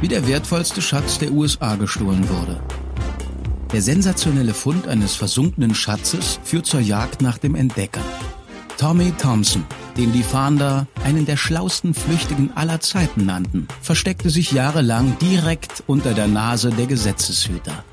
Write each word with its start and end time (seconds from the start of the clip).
Wie 0.00 0.08
der 0.08 0.28
wertvollste 0.28 0.80
Schatz 0.80 1.18
der 1.18 1.32
USA 1.32 1.74
gestohlen 1.74 2.28
wurde. 2.28 2.60
Der 3.72 3.82
sensationelle 3.82 4.54
Fund 4.54 4.86
eines 4.86 5.16
versunkenen 5.16 5.74
Schatzes 5.74 6.38
führt 6.44 6.66
zur 6.66 6.80
Jagd 6.80 7.20
nach 7.20 7.36
dem 7.36 7.54
Entdecker. 7.54 8.00
Tommy 8.78 9.12
Thompson, 9.18 9.64
den 9.96 10.12
die 10.12 10.22
Fahnder 10.22 10.86
einen 11.04 11.26
der 11.26 11.36
schlausten 11.36 11.94
Flüchtigen 11.94 12.56
aller 12.56 12.80
Zeiten 12.80 13.26
nannten, 13.26 13.66
versteckte 13.82 14.30
sich 14.30 14.52
jahrelang 14.52 15.18
direkt 15.18 15.82
unter 15.88 16.14
der 16.14 16.28
Nase 16.28 16.70
der 16.70 16.86
Gesetzeshüter. 16.86 17.84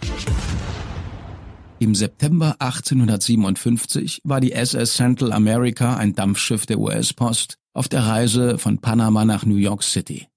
Im 1.79 1.95
September 1.95 2.55
1857 2.59 4.21
war 4.23 4.39
die 4.39 4.53
SS 4.53 4.95
Central 4.95 5.33
America, 5.33 5.97
ein 5.97 6.13
Dampfschiff 6.13 6.67
der 6.67 6.79
US-Post, 6.79 7.57
auf 7.73 7.89
der 7.89 8.05
Reise 8.05 8.59
von 8.59 8.77
Panama 8.77 9.25
nach 9.25 9.45
New 9.45 9.57
York 9.57 9.83
City. 9.83 10.27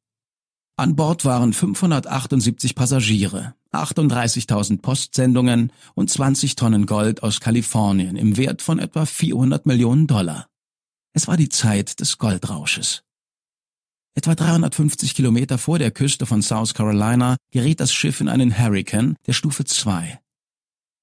An 0.79 0.95
Bord 0.95 1.25
waren 1.25 1.53
578 1.53 2.77
Passagiere, 2.77 3.57
38.000 3.73 4.81
Postsendungen 4.81 5.73
und 5.95 6.09
20 6.09 6.55
Tonnen 6.55 6.87
Gold 6.87 7.25
aus 7.25 7.41
Kalifornien 7.41 8.15
im 8.15 8.37
Wert 8.37 8.63
von 8.63 8.79
etwa 8.79 9.05
400 9.05 9.67
Millionen 9.67 10.07
Dollar. 10.07 10.47
Es 11.15 11.27
war 11.27 11.37
die 11.37 11.49
Zeit 11.49 11.99
des 11.99 12.19
Goldrausches. 12.19 13.03
Etwa 14.15 14.37
350 14.37 15.17
Kilometer 15.17 15.59
vor 15.59 15.81
der 15.81 15.91
Küste 15.91 16.27
von 16.27 16.43
South 16.43 16.75
Carolina 16.75 17.37
geriet 17.51 17.81
das 17.81 17.93
Schiff 17.93 18.21
in 18.21 18.29
einen 18.29 18.57
Hurrikan 18.57 19.17
der 19.27 19.33
Stufe 19.33 19.65
2. 19.65 20.21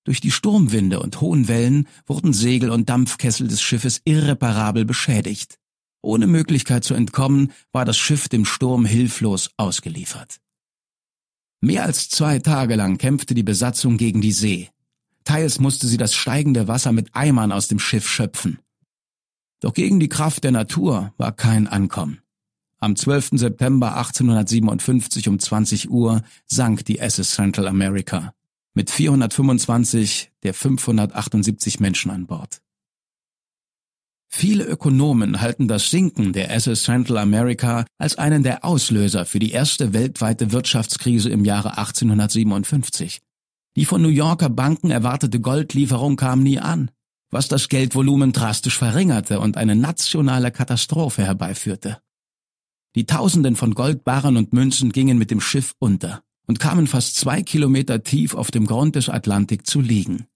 Durch 0.05 0.21
die 0.21 0.31
Sturmwinde 0.31 1.01
und 1.01 1.19
hohen 1.19 1.49
Wellen 1.49 1.89
wurden 2.05 2.31
Segel 2.31 2.69
und 2.69 2.87
Dampfkessel 2.87 3.49
des 3.49 3.61
Schiffes 3.61 3.99
irreparabel 4.05 4.85
beschädigt. 4.85 5.59
Ohne 6.05 6.27
Möglichkeit 6.27 6.83
zu 6.83 6.93
entkommen, 6.93 7.51
war 7.71 7.83
das 7.83 7.97
Schiff 7.97 8.29
dem 8.29 8.45
Sturm 8.45 8.85
hilflos 8.85 9.49
ausgeliefert. 9.57 10.37
Mehr 11.61 11.83
als 11.83 12.09
zwei 12.09 12.39
Tage 12.39 12.75
lang 12.75 12.97
kämpfte 12.97 13.33
die 13.33 13.43
Besatzung 13.43 13.97
gegen 13.97 14.21
die 14.21 14.31
See. 14.31 14.69
Teils 15.23 15.59
musste 15.59 15.87
sie 15.87 15.97
das 15.97 16.13
steigende 16.13 16.67
Wasser 16.67 16.91
mit 16.91 17.15
Eimern 17.15 17.51
aus 17.51 17.67
dem 17.67 17.79
Schiff 17.79 18.07
schöpfen. 18.07 18.59
Doch 19.61 19.73
gegen 19.73 19.99
die 19.99 20.09
Kraft 20.09 20.43
der 20.43 20.51
Natur 20.51 21.13
war 21.17 21.31
kein 21.31 21.67
Ankommen. 21.67 22.21
Am 22.77 22.95
12. 22.95 23.29
September 23.31 23.97
1857 23.97 25.27
um 25.27 25.39
20 25.39 25.89
Uhr 25.89 26.21
sank 26.45 26.85
die 26.85 26.99
SS 26.99 27.31
Central 27.31 27.67
America 27.67 28.35
mit 28.75 28.91
425 28.91 30.31
der 30.43 30.53
578 30.53 31.79
Menschen 31.79 32.11
an 32.11 32.27
Bord. 32.27 32.61
Viele 34.37 34.65
Ökonomen 34.65 35.39
halten 35.39 35.69
das 35.69 35.89
Sinken 35.89 36.33
der 36.33 36.53
SS 36.53 36.83
Central 36.83 37.19
America 37.19 37.85
als 37.97 38.17
einen 38.17 38.43
der 38.43 38.65
Auslöser 38.65 39.23
für 39.23 39.39
die 39.39 39.51
erste 39.51 39.93
weltweite 39.93 40.51
Wirtschaftskrise 40.51 41.29
im 41.29 41.45
Jahre 41.45 41.77
1857. 41.77 43.21
Die 43.77 43.85
von 43.85 44.01
New 44.01 44.09
Yorker 44.09 44.49
Banken 44.49 44.91
erwartete 44.91 45.39
Goldlieferung 45.39 46.17
kam 46.17 46.43
nie 46.43 46.59
an, 46.59 46.91
was 47.31 47.47
das 47.47 47.69
Geldvolumen 47.69 48.33
drastisch 48.33 48.77
verringerte 48.77 49.39
und 49.39 49.55
eine 49.55 49.77
nationale 49.77 50.51
Katastrophe 50.51 51.23
herbeiführte. 51.23 51.99
Die 52.95 53.05
Tausenden 53.05 53.55
von 53.55 53.73
Goldbarren 53.73 54.35
und 54.35 54.51
Münzen 54.51 54.91
gingen 54.91 55.17
mit 55.17 55.31
dem 55.31 55.39
Schiff 55.39 55.75
unter 55.79 56.23
und 56.45 56.59
kamen 56.59 56.87
fast 56.87 57.15
zwei 57.15 57.41
Kilometer 57.41 58.03
tief 58.03 58.35
auf 58.35 58.51
dem 58.51 58.65
Grund 58.67 58.97
des 58.97 59.07
Atlantik 59.07 59.65
zu 59.65 59.79
liegen, 59.79 60.27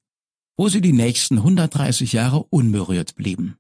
wo 0.56 0.70
sie 0.70 0.80
die 0.80 0.94
nächsten 0.94 1.40
130 1.40 2.14
Jahre 2.14 2.46
unberührt 2.46 3.16
blieben. 3.16 3.59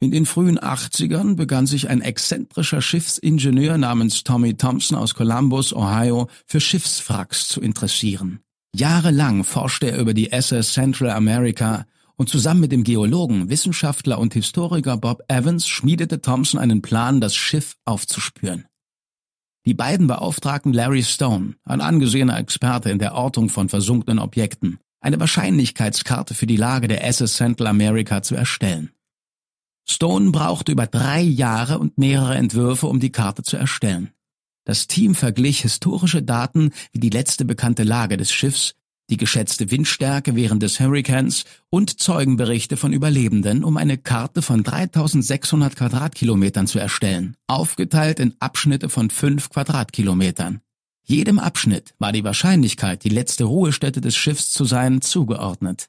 In 0.00 0.12
den 0.12 0.26
frühen 0.26 0.60
80ern 0.60 1.34
begann 1.34 1.66
sich 1.66 1.88
ein 1.88 2.02
exzentrischer 2.02 2.80
Schiffsingenieur 2.80 3.78
namens 3.78 4.22
Tommy 4.22 4.54
Thompson 4.54 4.96
aus 4.96 5.14
Columbus, 5.14 5.74
Ohio, 5.74 6.28
für 6.46 6.60
Schiffswracks 6.60 7.48
zu 7.48 7.60
interessieren. 7.60 8.38
Jahrelang 8.72 9.42
forschte 9.42 9.90
er 9.90 9.98
über 9.98 10.14
die 10.14 10.30
SS 10.30 10.72
Central 10.72 11.10
America 11.10 11.84
und 12.14 12.28
zusammen 12.28 12.60
mit 12.60 12.70
dem 12.70 12.84
Geologen, 12.84 13.50
Wissenschaftler 13.50 14.20
und 14.20 14.34
Historiker 14.34 14.96
Bob 14.96 15.22
Evans 15.26 15.66
schmiedete 15.66 16.20
Thompson 16.20 16.60
einen 16.60 16.80
Plan, 16.80 17.20
das 17.20 17.34
Schiff 17.34 17.76
aufzuspüren. 17.84 18.66
Die 19.66 19.74
beiden 19.74 20.06
beauftragten 20.06 20.72
Larry 20.72 21.02
Stone, 21.02 21.54
ein 21.64 21.80
angesehener 21.80 22.38
Experte 22.38 22.90
in 22.90 23.00
der 23.00 23.14
Ortung 23.14 23.48
von 23.48 23.68
versunkenen 23.68 24.20
Objekten, 24.20 24.78
eine 25.00 25.18
Wahrscheinlichkeitskarte 25.18 26.34
für 26.34 26.46
die 26.46 26.56
Lage 26.56 26.86
der 26.86 27.04
SS 27.04 27.34
Central 27.34 27.66
America 27.66 28.22
zu 28.22 28.36
erstellen. 28.36 28.92
Stone 29.90 30.30
brauchte 30.30 30.72
über 30.72 30.86
drei 30.86 31.20
Jahre 31.20 31.78
und 31.78 31.98
mehrere 31.98 32.36
Entwürfe, 32.36 32.86
um 32.86 33.00
die 33.00 33.12
Karte 33.12 33.42
zu 33.42 33.56
erstellen. 33.56 34.10
Das 34.64 34.86
Team 34.86 35.14
verglich 35.14 35.62
historische 35.62 36.22
Daten 36.22 36.72
wie 36.92 37.00
die 37.00 37.10
letzte 37.10 37.44
bekannte 37.46 37.84
Lage 37.84 38.18
des 38.18 38.30
Schiffs, 38.30 38.74
die 39.10 39.16
geschätzte 39.16 39.70
Windstärke 39.70 40.36
während 40.36 40.62
des 40.62 40.78
Hurrikans 40.78 41.44
und 41.70 41.98
Zeugenberichte 41.98 42.76
von 42.76 42.92
Überlebenden, 42.92 43.64
um 43.64 43.78
eine 43.78 43.96
Karte 43.96 44.42
von 44.42 44.62
3600 44.62 45.74
Quadratkilometern 45.74 46.66
zu 46.66 46.78
erstellen, 46.78 47.36
aufgeteilt 47.46 48.20
in 48.20 48.34
Abschnitte 48.40 48.90
von 48.90 49.08
fünf 49.08 49.48
Quadratkilometern. 49.48 50.60
Jedem 51.02 51.38
Abschnitt 51.38 51.94
war 51.98 52.12
die 52.12 52.24
Wahrscheinlichkeit, 52.24 53.02
die 53.02 53.08
letzte 53.08 53.44
Ruhestätte 53.44 54.02
des 54.02 54.14
Schiffs 54.14 54.50
zu 54.50 54.66
sein, 54.66 55.00
zugeordnet. 55.00 55.88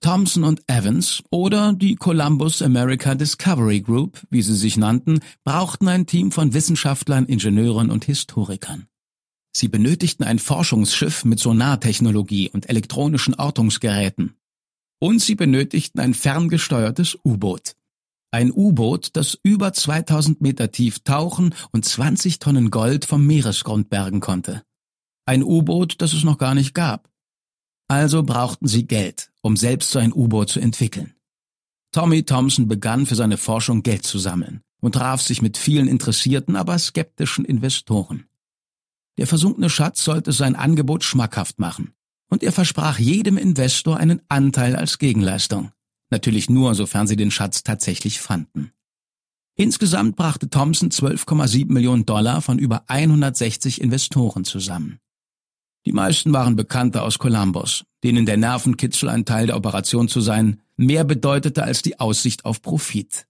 Thompson 0.00 0.44
und 0.44 0.62
Evans 0.66 1.22
oder 1.30 1.74
die 1.74 1.94
Columbus 1.94 2.62
America 2.62 3.14
Discovery 3.14 3.82
Group, 3.82 4.22
wie 4.30 4.40
sie 4.40 4.56
sich 4.56 4.78
nannten, 4.78 5.20
brauchten 5.44 5.88
ein 5.88 6.06
Team 6.06 6.32
von 6.32 6.54
Wissenschaftlern, 6.54 7.26
Ingenieuren 7.26 7.90
und 7.90 8.06
Historikern. 8.06 8.86
Sie 9.52 9.68
benötigten 9.68 10.24
ein 10.24 10.38
Forschungsschiff 10.38 11.26
mit 11.26 11.38
Sonartechnologie 11.38 12.48
und 12.48 12.70
elektronischen 12.70 13.34
Ortungsgeräten. 13.34 14.36
Und 15.00 15.20
sie 15.20 15.34
benötigten 15.34 16.00
ein 16.00 16.14
ferngesteuertes 16.14 17.18
U-Boot. 17.22 17.74
Ein 18.30 18.52
U-Boot, 18.52 19.10
das 19.14 19.38
über 19.42 19.72
2000 19.72 20.40
Meter 20.40 20.70
tief 20.70 21.00
tauchen 21.00 21.54
und 21.72 21.84
20 21.84 22.38
Tonnen 22.38 22.70
Gold 22.70 23.04
vom 23.04 23.26
Meeresgrund 23.26 23.90
bergen 23.90 24.20
konnte. 24.20 24.62
Ein 25.26 25.42
U-Boot, 25.42 25.96
das 25.98 26.14
es 26.14 26.24
noch 26.24 26.38
gar 26.38 26.54
nicht 26.54 26.74
gab. 26.74 27.09
Also 27.90 28.22
brauchten 28.22 28.68
sie 28.68 28.86
Geld, 28.86 29.32
um 29.42 29.56
selbst 29.56 29.90
so 29.90 29.98
ein 29.98 30.12
U-Boot 30.12 30.48
zu 30.48 30.60
entwickeln. 30.60 31.14
Tommy 31.90 32.22
Thompson 32.22 32.68
begann 32.68 33.04
für 33.04 33.16
seine 33.16 33.36
Forschung 33.36 33.82
Geld 33.82 34.06
zu 34.06 34.20
sammeln 34.20 34.60
und 34.80 34.94
traf 34.94 35.20
sich 35.20 35.42
mit 35.42 35.58
vielen 35.58 35.88
interessierten, 35.88 36.54
aber 36.54 36.78
skeptischen 36.78 37.44
Investoren. 37.44 38.28
Der 39.18 39.26
versunkene 39.26 39.68
Schatz 39.68 40.04
sollte 40.04 40.30
sein 40.30 40.54
Angebot 40.54 41.02
schmackhaft 41.02 41.58
machen, 41.58 41.92
und 42.28 42.44
er 42.44 42.52
versprach 42.52 43.00
jedem 43.00 43.36
Investor 43.36 43.96
einen 43.96 44.22
Anteil 44.28 44.76
als 44.76 44.98
Gegenleistung. 44.98 45.72
Natürlich 46.10 46.48
nur, 46.48 46.76
sofern 46.76 47.08
sie 47.08 47.16
den 47.16 47.32
Schatz 47.32 47.64
tatsächlich 47.64 48.20
fanden. 48.20 48.70
Insgesamt 49.56 50.14
brachte 50.14 50.48
Thompson 50.48 50.90
12,7 50.90 51.72
Millionen 51.72 52.06
Dollar 52.06 52.40
von 52.40 52.60
über 52.60 52.84
160 52.86 53.80
Investoren 53.80 54.44
zusammen. 54.44 55.00
Die 55.86 55.92
meisten 55.92 56.32
waren 56.32 56.56
Bekannte 56.56 57.02
aus 57.02 57.18
Columbus, 57.18 57.84
denen 58.04 58.26
der 58.26 58.36
Nervenkitzel 58.36 59.08
ein 59.08 59.24
Teil 59.24 59.46
der 59.46 59.56
Operation 59.56 60.08
zu 60.08 60.20
sein 60.20 60.60
mehr 60.76 61.04
bedeutete 61.04 61.62
als 61.62 61.82
die 61.82 62.00
Aussicht 62.00 62.44
auf 62.44 62.62
Profit. 62.62 63.26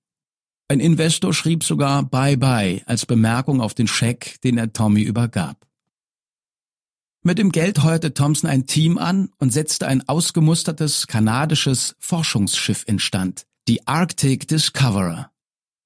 Ein 0.69 0.79
Investor 0.79 1.35
schrieb 1.35 1.65
sogar 1.65 2.05
Bye 2.05 2.37
Bye 2.37 2.83
als 2.87 3.07
Bemerkung 3.07 3.61
auf 3.61 3.75
den 3.75 3.89
Scheck, 3.89 4.41
den 4.45 4.57
er 4.57 4.73
Tommy 4.73 5.03
übergab. 5.03 5.67
Mit 7.23 7.39
dem 7.39 7.51
Geld 7.51 7.83
heuerte 7.83 8.15
Thompson 8.15 8.49
ein 8.49 8.67
Team 8.67 8.97
an 8.97 9.31
und 9.39 9.53
setzte 9.53 9.89
ein 9.89 10.09
ausgemustertes 10.09 11.07
kanadisches 11.07 11.97
Forschungsschiff 11.99 12.85
instand, 12.87 13.47
die 13.69 13.87
Arctic 13.87 14.47
Discoverer. 14.49 15.31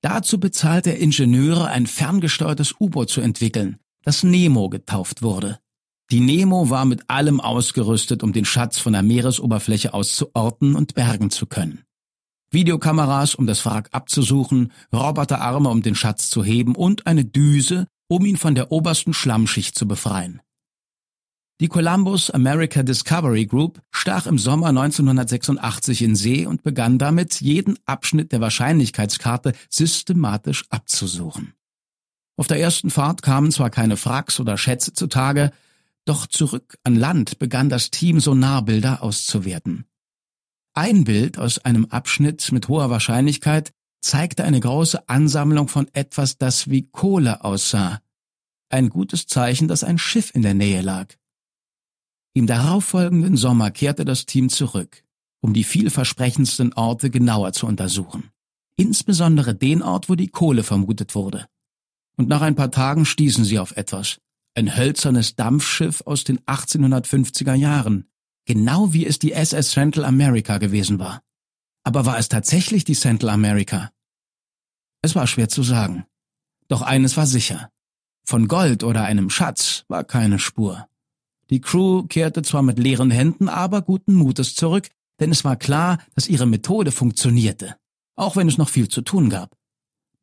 Dazu 0.02 0.38
bezahlte 0.38 0.90
er 0.90 0.98
Ingenieure, 0.98 1.68
ein 1.68 1.86
ferngesteuertes 1.86 2.74
U-Boot 2.78 3.08
zu 3.08 3.22
entwickeln, 3.22 3.78
das 4.02 4.22
Nemo 4.22 4.68
getauft 4.68 5.22
wurde. 5.22 5.58
Die 6.10 6.20
Nemo 6.20 6.68
war 6.70 6.84
mit 6.84 7.08
allem 7.08 7.40
ausgerüstet, 7.40 8.22
um 8.22 8.32
den 8.32 8.44
Schatz 8.44 8.78
von 8.78 8.92
der 8.92 9.02
Meeresoberfläche 9.02 9.94
aus 9.94 10.14
zu 10.14 10.34
orten 10.34 10.74
und 10.74 10.94
bergen 10.94 11.30
zu 11.30 11.46
können. 11.46 11.84
Videokameras, 12.50 13.34
um 13.34 13.46
das 13.46 13.64
Wrack 13.66 13.88
abzusuchen, 13.92 14.72
Roboterarme, 14.92 15.68
um 15.68 15.82
den 15.82 15.94
Schatz 15.94 16.30
zu 16.30 16.44
heben 16.44 16.76
und 16.76 17.06
eine 17.06 17.24
Düse, 17.24 17.88
um 18.08 18.24
ihn 18.26 18.36
von 18.36 18.54
der 18.54 18.70
obersten 18.70 19.12
Schlammschicht 19.12 19.76
zu 19.76 19.88
befreien. 19.88 20.40
Die 21.60 21.68
Columbus 21.68 22.30
America 22.30 22.82
Discovery 22.82 23.46
Group 23.46 23.80
stach 23.90 24.26
im 24.26 24.38
Sommer 24.38 24.68
1986 24.68 26.02
in 26.02 26.16
See 26.16 26.46
und 26.46 26.62
begann 26.62 26.98
damit, 26.98 27.40
jeden 27.40 27.78
Abschnitt 27.86 28.32
der 28.32 28.40
Wahrscheinlichkeitskarte 28.40 29.52
systematisch 29.68 30.64
abzusuchen. 30.68 31.54
Auf 32.36 32.48
der 32.48 32.58
ersten 32.58 32.90
Fahrt 32.90 33.22
kamen 33.22 33.52
zwar 33.52 33.70
keine 33.70 33.96
Fracks 33.96 34.40
oder 34.40 34.58
Schätze 34.58 34.92
zutage, 34.92 35.52
doch 36.04 36.26
zurück 36.26 36.76
an 36.84 36.96
Land 36.96 37.38
begann 37.38 37.68
das 37.68 37.90
Team 37.90 38.20
Sonarbilder 38.20 39.02
auszuwerten. 39.02 39.86
Ein 40.74 41.04
Bild 41.04 41.38
aus 41.38 41.58
einem 41.58 41.86
Abschnitt 41.86 42.50
mit 42.52 42.68
hoher 42.68 42.90
Wahrscheinlichkeit 42.90 43.72
zeigte 44.00 44.44
eine 44.44 44.60
große 44.60 45.08
Ansammlung 45.08 45.68
von 45.68 45.88
etwas, 45.94 46.36
das 46.36 46.68
wie 46.68 46.88
Kohle 46.90 47.44
aussah. 47.44 48.00
Ein 48.68 48.90
gutes 48.90 49.26
Zeichen, 49.26 49.68
dass 49.68 49.84
ein 49.84 49.98
Schiff 49.98 50.34
in 50.34 50.42
der 50.42 50.54
Nähe 50.54 50.82
lag. 50.82 51.14
Im 52.34 52.46
darauffolgenden 52.46 53.36
Sommer 53.36 53.70
kehrte 53.70 54.04
das 54.04 54.26
Team 54.26 54.48
zurück, 54.48 55.04
um 55.40 55.54
die 55.54 55.64
vielversprechendsten 55.64 56.72
Orte 56.72 57.08
genauer 57.08 57.52
zu 57.52 57.66
untersuchen. 57.66 58.30
Insbesondere 58.76 59.54
den 59.54 59.82
Ort, 59.82 60.08
wo 60.08 60.16
die 60.16 60.28
Kohle 60.28 60.64
vermutet 60.64 61.14
wurde. 61.14 61.46
Und 62.16 62.28
nach 62.28 62.42
ein 62.42 62.56
paar 62.56 62.72
Tagen 62.72 63.04
stießen 63.04 63.44
sie 63.44 63.60
auf 63.60 63.76
etwas. 63.76 64.18
Ein 64.56 64.76
hölzernes 64.76 65.34
Dampfschiff 65.34 66.02
aus 66.06 66.22
den 66.22 66.38
1850er 66.40 67.54
Jahren, 67.54 68.08
genau 68.44 68.92
wie 68.92 69.04
es 69.04 69.18
die 69.18 69.32
SS 69.32 69.72
Central 69.72 70.04
America 70.04 70.58
gewesen 70.58 71.00
war. 71.00 71.22
Aber 71.82 72.06
war 72.06 72.18
es 72.18 72.28
tatsächlich 72.28 72.84
die 72.84 72.94
Central 72.94 73.30
America? 73.30 73.90
Es 75.02 75.16
war 75.16 75.26
schwer 75.26 75.48
zu 75.48 75.62
sagen. 75.62 76.06
Doch 76.68 76.82
eines 76.82 77.16
war 77.16 77.26
sicher. 77.26 77.70
Von 78.24 78.46
Gold 78.48 78.84
oder 78.84 79.04
einem 79.04 79.28
Schatz 79.28 79.84
war 79.88 80.04
keine 80.04 80.38
Spur. 80.38 80.88
Die 81.50 81.60
Crew 81.60 82.04
kehrte 82.04 82.42
zwar 82.42 82.62
mit 82.62 82.78
leeren 82.78 83.10
Händen, 83.10 83.48
aber 83.48 83.82
guten 83.82 84.14
Mutes 84.14 84.54
zurück, 84.54 84.88
denn 85.20 85.30
es 85.30 85.44
war 85.44 85.56
klar, 85.56 85.98
dass 86.14 86.28
ihre 86.28 86.46
Methode 86.46 86.92
funktionierte, 86.92 87.76
auch 88.16 88.36
wenn 88.36 88.48
es 88.48 88.56
noch 88.56 88.68
viel 88.68 88.88
zu 88.88 89.02
tun 89.02 89.30
gab. 89.30 89.56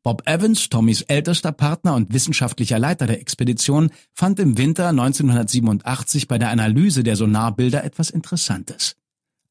Bob 0.02 0.22
Evans, 0.26 0.68
Tommys 0.68 1.02
ältester 1.02 1.52
Partner 1.52 1.94
und 1.94 2.12
wissenschaftlicher 2.12 2.78
Leiter 2.78 3.06
der 3.06 3.20
Expedition, 3.20 3.90
fand 4.12 4.40
im 4.40 4.58
Winter 4.58 4.88
1987 4.88 6.26
bei 6.26 6.38
der 6.38 6.50
Analyse 6.50 7.04
der 7.04 7.14
Sonarbilder 7.14 7.84
etwas 7.84 8.10
Interessantes. 8.10 8.96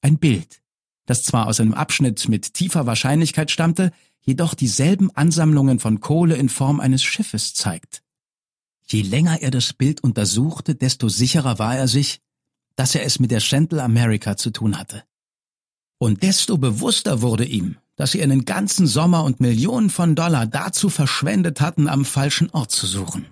Ein 0.02 0.18
Bild, 0.18 0.62
das 1.06 1.24
zwar 1.24 1.48
aus 1.48 1.62
einem 1.62 1.74
Abschnitt 1.74 2.28
mit 2.28 2.54
tiefer 2.54 2.86
Wahrscheinlichkeit 2.86 3.50
stammte, 3.50 3.92
jedoch 4.20 4.54
dieselben 4.54 5.10
Ansammlungen 5.16 5.80
von 5.80 6.02
Kohle 6.02 6.36
in 6.36 6.50
Form 6.50 6.82
eines 6.82 7.02
Schiffes 7.02 7.54
zeigt. 7.54 8.04
Je 8.86 9.04
länger 9.04 9.42
er 9.42 9.52
das 9.52 9.72
Bild 9.72 10.04
untersuchte, 10.04 10.76
desto 10.76 11.08
sicherer 11.08 11.60
war 11.60 11.78
er 11.78 11.88
sich, 11.88 12.20
dass 12.76 12.94
er 12.94 13.06
es 13.06 13.20
mit 13.20 13.32
der 13.32 13.40
Central 13.40 13.80
America 13.80 14.36
zu 14.36 14.50
tun 14.52 14.78
hatte. 14.78 15.04
Und 15.98 16.24
desto 16.24 16.58
bewusster 16.58 17.22
wurde 17.22 17.46
ihm, 17.46 17.78
dass 18.02 18.14
sie 18.14 18.24
einen 18.24 18.46
ganzen 18.46 18.88
Sommer 18.88 19.24
und 19.24 19.42
Millionen 19.42 19.92
von 19.92 20.16
Dollar 20.16 20.48
dazu 20.48 20.90
verschwendet 20.90 21.62
hatten, 21.62 21.88
am 21.88 22.04
falschen 22.04 22.50
Ort 22.52 22.72
zu 22.72 22.88
suchen. 22.88 23.28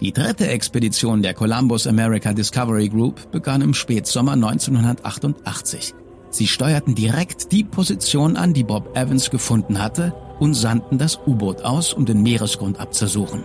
Die 0.00 0.12
dritte 0.12 0.48
Expedition 0.48 1.22
der 1.22 1.32
Columbus 1.32 1.86
America 1.86 2.32
Discovery 2.32 2.88
Group 2.88 3.30
begann 3.30 3.62
im 3.62 3.74
Spätsommer 3.74 4.32
1988. 4.32 5.94
Sie 6.30 6.48
steuerten 6.48 6.96
direkt 6.96 7.52
die 7.52 7.62
Position 7.62 8.36
an, 8.36 8.54
die 8.54 8.64
Bob 8.64 8.96
Evans 8.96 9.30
gefunden 9.30 9.80
hatte, 9.80 10.12
und 10.40 10.54
sandten 10.54 10.98
das 10.98 11.20
U-Boot 11.28 11.62
aus, 11.62 11.92
um 11.92 12.06
den 12.06 12.24
Meeresgrund 12.24 12.80
abzusuchen. 12.80 13.44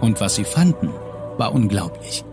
Und 0.00 0.20
was 0.20 0.36
sie 0.36 0.44
fanden, 0.44 0.90
war 1.36 1.52
unglaublich. 1.52 2.24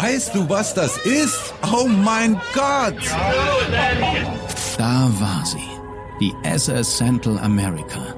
Weißt 0.00 0.36
du, 0.36 0.48
was 0.48 0.72
das 0.72 0.96
ist? 0.98 1.52
Oh 1.72 1.88
mein 1.88 2.40
Gott! 2.54 2.94
Da 4.78 5.10
war 5.18 5.44
sie, 5.44 5.58
die 6.20 6.32
SS 6.44 6.98
Central 6.98 7.36
America. 7.40 8.14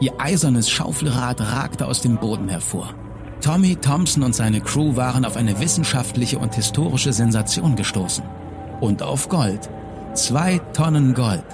Ihr 0.00 0.12
eisernes 0.18 0.68
Schaufelrad 0.68 1.40
ragte 1.40 1.86
aus 1.86 2.00
dem 2.00 2.16
Boden 2.16 2.48
hervor. 2.48 2.90
Tommy 3.40 3.76
Thompson 3.76 4.24
und 4.24 4.34
seine 4.34 4.60
Crew 4.60 4.96
waren 4.96 5.24
auf 5.24 5.36
eine 5.36 5.60
wissenschaftliche 5.60 6.40
und 6.40 6.56
historische 6.56 7.12
Sensation 7.12 7.76
gestoßen. 7.76 8.24
Und 8.80 9.04
auf 9.04 9.28
Gold. 9.28 9.70
Zwei 10.14 10.58
Tonnen 10.72 11.14
Gold. 11.14 11.44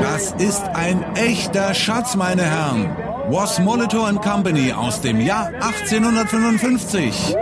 Das 0.00 0.32
ist 0.38 0.64
ein 0.72 1.04
echter 1.16 1.74
Schatz, 1.74 2.16
meine 2.16 2.44
Herren. 2.44 2.96
Was 3.28 3.58
Molitor 3.58 4.10
Company 4.22 4.72
aus 4.72 5.02
dem 5.02 5.20
Jahr 5.20 5.48
1855. 5.48 7.36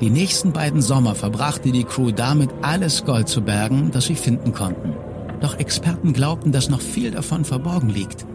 Die 0.00 0.10
nächsten 0.10 0.52
beiden 0.52 0.82
Sommer 0.82 1.14
verbrachte 1.14 1.72
die 1.72 1.84
Crew 1.84 2.10
damit, 2.10 2.50
alles 2.62 3.04
Gold 3.04 3.28
zu 3.28 3.40
bergen, 3.42 3.90
das 3.92 4.04
sie 4.06 4.14
finden 4.14 4.52
konnten. 4.52 4.94
Doch 5.40 5.58
Experten 5.58 6.12
glaubten, 6.12 6.52
dass 6.52 6.68
noch 6.68 6.80
viel 6.80 7.10
davon 7.10 7.44
verborgen 7.44 7.88
liegt. 7.88 8.26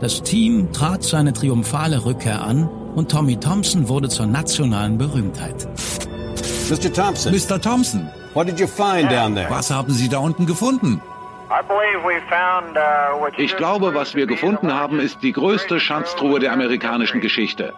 Das 0.00 0.22
Team 0.22 0.72
trat 0.72 1.04
seine 1.04 1.32
triumphale 1.32 2.04
Rückkehr 2.04 2.42
an 2.42 2.68
und 2.94 3.10
Tommy 3.10 3.36
Thompson 3.38 3.88
wurde 3.88 4.08
zur 4.08 4.26
nationalen 4.26 4.98
Berühmtheit. 4.98 5.68
Mr. 6.70 6.92
Thompson. 6.92 7.32
Mr. 7.32 7.60
Thompson, 7.60 8.08
What 8.34 8.46
did 8.48 8.58
you 8.58 8.66
find 8.66 9.10
down 9.10 9.34
there? 9.34 9.50
was 9.50 9.70
haben 9.70 9.92
Sie 9.92 10.08
da 10.08 10.18
unten 10.18 10.46
gefunden? 10.46 11.00
uh, 11.50 13.26
Ich 13.36 13.56
glaube, 13.56 13.94
was 13.94 14.14
wir 14.14 14.26
gefunden 14.26 14.72
haben, 14.72 14.98
ist 15.00 15.18
die 15.22 15.32
größte 15.32 15.80
Schatztruhe 15.80 16.40
der 16.40 16.52
amerikanischen 16.52 17.20
Geschichte. 17.20 17.74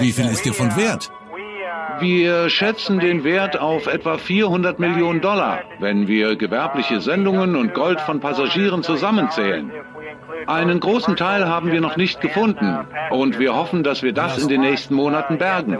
Wie 0.00 0.12
viel 0.12 0.26
ist 0.26 0.44
dir 0.44 0.52
von 0.54 0.74
Wert? 0.76 1.10
Wir 2.00 2.48
schätzen 2.50 2.98
den 2.98 3.24
Wert 3.24 3.58
auf 3.58 3.86
etwa 3.86 4.18
400 4.18 4.78
Millionen 4.78 5.20
Dollar, 5.20 5.60
wenn 5.78 6.08
wir 6.08 6.36
gewerbliche 6.36 7.00
Sendungen 7.00 7.56
und 7.56 7.74
Gold 7.74 8.00
von 8.00 8.20
Passagieren 8.20 8.82
zusammenzählen. 8.82 9.70
Einen 10.46 10.80
großen 10.80 11.16
Teil 11.16 11.46
haben 11.46 11.70
wir 11.70 11.80
noch 11.80 11.96
nicht 11.96 12.20
gefunden 12.20 12.86
und 13.10 13.38
wir 13.38 13.54
hoffen, 13.54 13.84
dass 13.84 14.02
wir 14.02 14.12
das 14.12 14.38
in 14.38 14.48
den 14.48 14.60
nächsten 14.60 14.94
Monaten 14.94 15.38
bergen. 15.38 15.78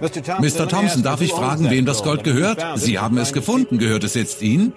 Mr. 0.00 0.22
Thompson, 0.22 0.40
Mr. 0.40 0.68
Thompson, 0.68 1.02
darf 1.02 1.20
ich 1.20 1.32
fragen, 1.32 1.70
wem 1.70 1.86
das 1.86 2.02
Gold 2.02 2.24
gehört? 2.24 2.64
Sie 2.74 2.98
haben 2.98 3.18
es 3.18 3.32
gefunden. 3.32 3.78
Gehört 3.78 4.04
es 4.04 4.14
jetzt 4.14 4.42
Ihnen? 4.42 4.72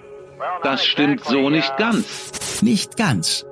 Das 0.62 0.84
stimmt 0.84 1.24
so 1.24 1.50
nicht 1.50 1.76
ganz. 1.76 2.62
Nicht 2.62 2.96
ganz. 2.96 3.44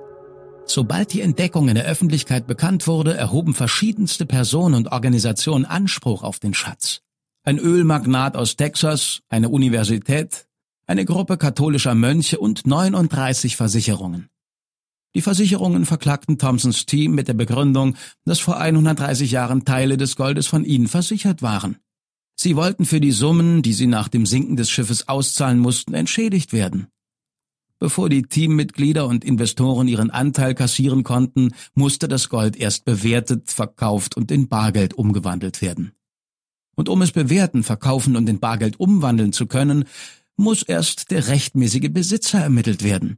Sobald 0.73 1.13
die 1.13 1.21
Entdeckung 1.21 1.69
in 1.69 1.75
der 1.75 1.85
Öffentlichkeit 1.85 2.47
bekannt 2.47 2.87
wurde, 2.87 3.15
erhoben 3.15 3.55
verschiedenste 3.55 4.25
Personen 4.25 4.77
und 4.77 4.93
Organisationen 4.93 5.65
Anspruch 5.65 6.23
auf 6.23 6.39
den 6.39 6.55
Schatz. 6.55 7.01
Ein 7.43 7.59
Ölmagnat 7.59 8.37
aus 8.37 8.55
Texas, 8.55 9.21
eine 9.29 9.49
Universität, 9.49 10.47
eine 10.87 11.05
Gruppe 11.05 11.39
katholischer 11.39 11.97
Mönche 11.97 12.39
und 12.39 12.69
39 12.69 13.57
Versicherungen. 13.57 14.29
Die 15.17 15.23
Versicherungen 15.23 15.87
verklagten 15.87 16.39
Thompsons 16.39 16.87
Team 16.87 17.17
mit 17.17 17.27
der 17.27 17.35
Begründung, 17.35 17.97
dass 18.25 18.39
vor 18.39 18.59
130 18.59 19.33
Jahren 19.33 19.65
Teile 19.65 19.97
des 19.97 20.15
Goldes 20.15 20.47
von 20.47 20.65
ihnen 20.65 20.87
versichert 20.87 21.43
waren. 21.43 21.79
Sie 22.37 22.55
wollten 22.55 22.85
für 22.85 23.01
die 23.01 23.11
Summen, 23.11 23.63
die 23.63 23.73
sie 23.73 23.89
nach 23.89 24.07
dem 24.07 24.25
Sinken 24.25 24.55
des 24.55 24.71
Schiffes 24.71 25.09
auszahlen 25.09 25.59
mussten, 25.59 25.95
entschädigt 25.95 26.53
werden. 26.53 26.87
Bevor 27.81 28.11
die 28.11 28.23
Teammitglieder 28.23 29.07
und 29.07 29.25
Investoren 29.25 29.89
ihren 29.89 30.11
Anteil 30.11 30.55
kassieren 30.55 31.03
konnten, 31.03 31.55
musste 31.75 32.09
das 32.09 32.29
Gold 32.29 32.55
erst 32.57 32.85
bewertet, 32.85 33.51
verkauft 33.51 34.19
und 34.19 34.31
in 34.31 34.49
Bargeld 34.49 34.93
umgewandelt 34.93 35.63
werden. 35.63 35.93
Und 36.77 36.91
um 36.91 37.01
es 37.01 37.13
bewerten, 37.13 37.63
verkaufen 37.63 38.17
und 38.17 38.29
in 38.29 38.39
Bargeld 38.39 38.79
umwandeln 38.79 39.33
zu 39.33 39.47
können, 39.47 39.85
muss 40.37 40.63
erst 40.63 41.11
der 41.11 41.29
rechtmäßige 41.29 41.91
Besitzer 41.91 42.41
ermittelt 42.41 42.85
werden. 42.85 43.17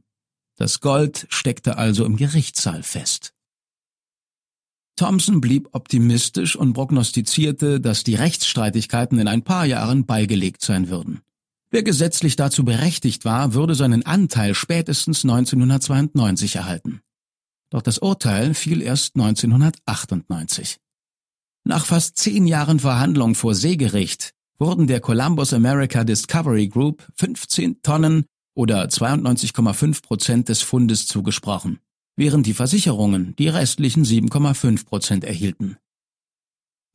Das 0.55 0.79
Gold 0.79 1.27
steckte 1.29 1.77
also 1.77 2.05
im 2.05 2.15
Gerichtssaal 2.15 2.83
fest. 2.83 3.33
Thompson 4.95 5.41
blieb 5.41 5.69
optimistisch 5.73 6.55
und 6.55 6.71
prognostizierte, 6.73 7.81
dass 7.81 8.05
die 8.05 8.15
Rechtsstreitigkeiten 8.15 9.19
in 9.19 9.27
ein 9.27 9.43
paar 9.43 9.65
Jahren 9.65 10.05
beigelegt 10.05 10.61
sein 10.61 10.87
würden. 10.87 11.21
Wer 11.73 11.81
gesetzlich 11.81 12.35
dazu 12.35 12.63
berechtigt 12.63 13.25
war, 13.25 13.55
würde 13.55 13.73
seinen 13.73 14.05
Anteil 14.05 14.53
spätestens 14.53 15.23
1992 15.23 16.57
erhalten. 16.57 17.01
Doch 17.71 17.81
das 17.81 17.97
Urteil 17.97 18.53
fiel 18.53 18.79
erst 18.79 19.15
1998. 19.15 20.77
Nach 21.63 21.83
fast 21.83 22.17
zehn 22.19 22.45
Jahren 22.45 22.79
Verhandlung 22.79 23.33
vor 23.33 23.55
Seegericht 23.55 24.35
wurden 24.59 24.85
der 24.85 24.99
Columbus 24.99 25.51
America 25.51 26.03
Discovery 26.03 26.67
Group 26.67 27.07
15 27.15 27.81
Tonnen 27.81 28.25
oder 28.53 28.83
92,5 28.85 30.03
Prozent 30.03 30.49
des 30.49 30.61
Fundes 30.61 31.07
zugesprochen, 31.07 31.79
während 32.15 32.45
die 32.45 32.53
Versicherungen 32.53 33.35
die 33.37 33.47
restlichen 33.47 34.05
7,5 34.05 34.85
Prozent 34.85 35.23
erhielten. 35.23 35.77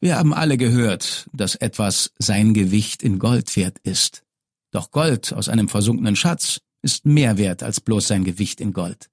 Wir 0.01 0.17
haben 0.17 0.33
alle 0.33 0.57
gehört, 0.57 1.29
dass 1.33 1.57
etwas 1.57 2.13
sein 2.21 2.55
Gewicht 2.55 3.03
in 3.03 3.19
Gold 3.19 3.57
wert 3.57 3.79
ist. 3.83 4.23
Doch 4.71 4.91
Gold 4.91 5.33
aus 5.33 5.49
einem 5.49 5.69
versunkenen 5.69 6.17
Schatz 6.17 6.61
ist 6.83 7.07
mehr 7.07 7.39
wert 7.39 7.63
als 7.63 7.81
bloß 7.81 8.09
sein 8.09 8.25
Gewicht 8.25 8.61
in 8.61 8.73
Gold. 8.73 9.09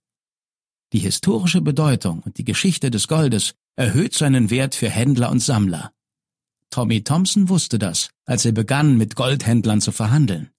Die 0.93 0.99
historische 0.99 1.61
Bedeutung 1.61 2.21
und 2.21 2.37
die 2.37 2.45
Geschichte 2.45 2.91
des 2.91 3.07
Goldes 3.07 3.55
erhöht 3.75 4.13
seinen 4.13 4.49
Wert 4.49 4.75
für 4.75 4.89
Händler 4.89 5.31
und 5.31 5.39
Sammler. 5.39 5.91
Tommy 6.69 7.03
Thompson 7.03 7.49
wusste 7.49 7.79
das, 7.79 8.09
als 8.25 8.45
er 8.45 8.51
begann, 8.51 8.97
mit 8.97 9.15
Goldhändlern 9.15 9.81
zu 9.81 9.91
verhandeln. 9.91 10.51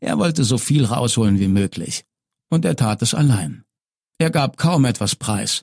Er 0.00 0.18
wollte 0.18 0.44
so 0.44 0.58
viel 0.58 0.84
rausholen 0.84 1.38
wie 1.38 1.48
möglich. 1.48 2.04
Und 2.48 2.64
er 2.64 2.76
tat 2.76 3.02
es 3.02 3.14
allein. 3.14 3.64
Er 4.18 4.30
gab 4.30 4.56
kaum 4.56 4.84
etwas 4.84 5.16
preis. 5.16 5.62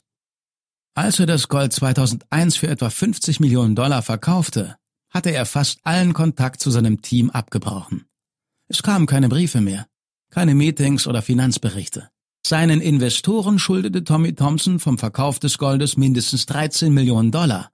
Als 0.96 1.20
er 1.20 1.26
das 1.26 1.48
Gold 1.48 1.74
2001 1.74 2.58
für 2.58 2.68
etwa 2.68 2.90
50 2.90 3.40
Millionen 3.40 3.76
Dollar 3.76 4.02
verkaufte, 4.02 4.78
hatte 5.10 5.32
er 5.32 5.46
fast 5.46 5.80
allen 5.84 6.14
Kontakt 6.14 6.60
zu 6.60 6.72
seinem 6.72 7.02
Team 7.02 7.30
abgebrochen. 7.30 8.06
Es 8.74 8.82
kamen 8.82 9.06
keine 9.06 9.30
Briefe 9.30 9.62
mehr, 9.62 9.86
keine 10.32 10.56
Meetings 10.56 11.06
oder 11.06 11.22
Finanzberichte. 11.22 12.10
Seinen 12.44 12.82
Investoren 12.82 13.60
schuldete 13.60 14.04
Tommy 14.04 14.34
Thompson 14.34 14.80
vom 14.80 14.98
Verkauf 14.98 15.38
des 15.38 15.60
Goldes 15.60 15.96
mindestens 15.96 16.48
13 16.48 16.92
Millionen 16.92 17.32
Dollar. 17.32 17.70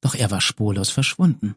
Doch 0.00 0.14
er 0.14 0.30
war 0.30 0.40
spurlos 0.40 0.88
verschwunden. 0.88 1.56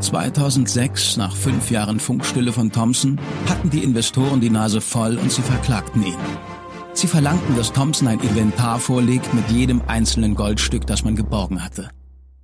2006, 0.00 1.16
nach 1.16 1.34
fünf 1.34 1.70
Jahren 1.70 1.98
Funkstille 1.98 2.52
von 2.52 2.70
Thompson, 2.70 3.18
hatten 3.48 3.70
die 3.70 3.82
Investoren 3.82 4.42
die 4.42 4.50
Nase 4.50 4.82
voll 4.82 5.16
und 5.16 5.32
sie 5.32 5.42
verklagten 5.42 6.02
ihn. 6.02 6.18
Sie 6.92 7.06
verlangten, 7.06 7.56
dass 7.56 7.72
Thompson 7.72 8.06
ein 8.06 8.20
Inventar 8.20 8.80
vorlegt 8.80 9.32
mit 9.32 9.50
jedem 9.50 9.80
einzelnen 9.86 10.34
Goldstück, 10.34 10.86
das 10.86 11.04
man 11.04 11.16
geborgen 11.16 11.64
hatte. 11.64 11.90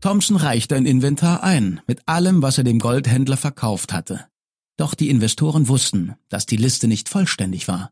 Thompson 0.07 0.37
reichte 0.37 0.77
ein 0.77 0.87
Inventar 0.87 1.43
ein, 1.43 1.81
mit 1.89 2.07
allem, 2.07 2.41
was 2.41 2.59
er 2.59 2.63
dem 2.63 2.79
Goldhändler 2.79 3.37
verkauft 3.37 3.93
hatte. 3.93 4.29
Doch 4.77 4.95
die 4.95 5.11
Investoren 5.11 5.67
wussten, 5.67 6.15
dass 6.29 6.47
die 6.47 6.57
Liste 6.57 6.87
nicht 6.87 7.09
vollständig 7.09 7.67
war. 7.67 7.91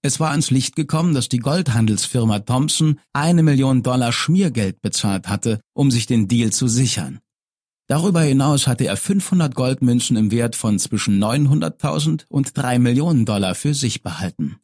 Es 0.00 0.20
war 0.20 0.30
ans 0.30 0.50
Licht 0.50 0.74
gekommen, 0.74 1.12
dass 1.12 1.28
die 1.28 1.40
Goldhandelsfirma 1.40 2.38
Thompson 2.38 2.98
eine 3.12 3.42
Million 3.42 3.82
Dollar 3.82 4.10
Schmiergeld 4.10 4.80
bezahlt 4.80 5.28
hatte, 5.28 5.60
um 5.74 5.90
sich 5.90 6.06
den 6.06 6.28
Deal 6.28 6.50
zu 6.50 6.66
sichern. 6.66 7.20
Darüber 7.88 8.22
hinaus 8.22 8.66
hatte 8.66 8.86
er 8.86 8.96
500 8.96 9.54
Goldmünzen 9.54 10.16
im 10.16 10.30
Wert 10.30 10.56
von 10.56 10.78
zwischen 10.78 11.22
900.000 11.22 12.24
und 12.30 12.56
3 12.56 12.78
Millionen 12.78 13.26
Dollar 13.26 13.54
für 13.54 13.74
sich 13.74 14.02
behalten. 14.02 14.60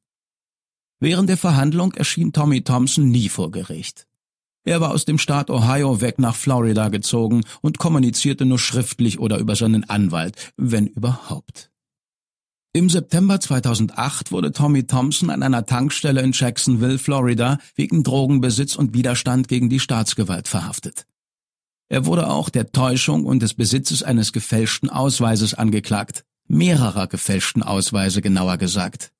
Während 0.98 1.28
der 1.28 1.36
Verhandlung 1.36 1.92
erschien 1.92 2.32
Tommy 2.32 2.64
Thompson 2.64 3.10
nie 3.10 3.28
vor 3.28 3.50
Gericht. 3.50 4.06
Er 4.64 4.80
war 4.80 4.90
aus 4.90 5.04
dem 5.04 5.18
Staat 5.18 5.50
Ohio 5.50 6.00
weg 6.00 6.18
nach 6.18 6.34
Florida 6.36 6.88
gezogen 6.88 7.42
und 7.62 7.78
kommunizierte 7.78 8.44
nur 8.44 8.58
schriftlich 8.58 9.18
oder 9.18 9.38
über 9.38 9.56
seinen 9.56 9.88
Anwalt, 9.88 10.52
wenn 10.56 10.86
überhaupt. 10.86 11.70
Im 12.72 12.88
September 12.88 13.40
2008 13.40 14.30
wurde 14.30 14.52
Tommy 14.52 14.86
Thompson 14.86 15.30
an 15.30 15.42
einer 15.42 15.66
Tankstelle 15.66 16.20
in 16.20 16.30
Jacksonville, 16.32 16.98
Florida, 16.98 17.58
wegen 17.74 18.04
Drogenbesitz 18.04 18.76
und 18.76 18.94
Widerstand 18.94 19.48
gegen 19.48 19.68
die 19.68 19.80
Staatsgewalt 19.80 20.46
verhaftet. 20.46 21.06
Er 21.88 22.06
wurde 22.06 22.30
auch 22.30 22.48
der 22.48 22.70
Täuschung 22.70 23.24
und 23.24 23.42
des 23.42 23.54
Besitzes 23.54 24.04
eines 24.04 24.32
gefälschten 24.32 24.88
Ausweises 24.88 25.54
angeklagt, 25.54 26.24
mehrerer 26.46 27.08
gefälschten 27.08 27.64
Ausweise 27.64 28.22
genauer 28.22 28.56
gesagt. 28.56 29.10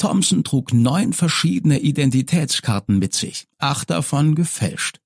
Thompson 0.00 0.44
trug 0.44 0.72
neun 0.72 1.12
verschiedene 1.12 1.78
Identitätskarten 1.78 2.98
mit 2.98 3.14
sich, 3.14 3.46
acht 3.58 3.90
davon 3.90 4.34
gefälscht. 4.34 5.00